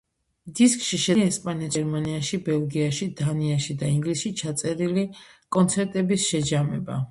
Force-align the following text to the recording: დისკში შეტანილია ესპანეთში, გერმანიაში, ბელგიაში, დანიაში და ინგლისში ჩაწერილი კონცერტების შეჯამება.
დისკში 0.59 0.97
შეტანილია 1.01 1.33
ესპანეთში, 1.33 1.75
გერმანიაში, 1.75 2.39
ბელგიაში, 2.47 3.09
დანიაში 3.21 3.77
და 3.83 3.91
ინგლისში 3.99 4.33
ჩაწერილი 4.43 5.07
კონცერტების 5.59 6.29
შეჯამება. 6.35 7.01